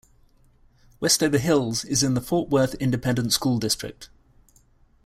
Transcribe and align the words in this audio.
Westover 0.99 1.37
Hills 1.37 1.85
is 1.85 2.01
in 2.01 2.15
the 2.15 2.21
Fort 2.21 2.49
Worth 2.49 2.73
Independent 2.79 3.31
School 3.33 3.59
District. 3.59 4.09